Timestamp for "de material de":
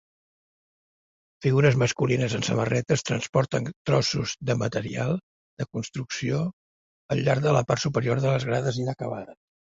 4.51-5.67